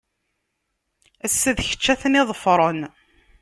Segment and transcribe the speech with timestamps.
[1.25, 2.79] Ass- a d kečč ad ten-iḍfren.